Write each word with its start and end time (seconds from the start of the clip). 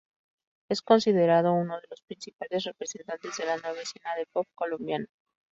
Es 0.67 0.81
considerado 0.81 1.53
uno 1.53 1.75
de 1.79 1.85
los 1.87 2.01
principales 2.01 2.63
representantes 2.63 3.37
de 3.37 3.45
la 3.45 3.57
nueva 3.57 3.81
escena 3.83 4.15
de 4.15 4.25
pop 4.25 4.47
colombiano. 4.55 5.05